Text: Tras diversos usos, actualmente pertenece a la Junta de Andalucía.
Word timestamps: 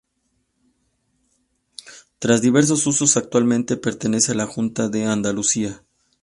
Tras 2.17 2.41
diversos 2.41 2.87
usos, 2.87 3.17
actualmente 3.17 3.77
pertenece 3.77 4.31
a 4.31 4.35
la 4.35 4.47
Junta 4.47 4.89
de 4.89 5.05
Andalucía. 5.05 5.83